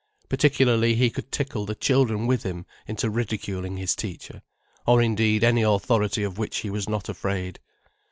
[0.29, 4.41] Particularly he could tickle the children with him into ridiculing his teacher,
[4.87, 7.59] or indeed, any authority of which he was not afraid.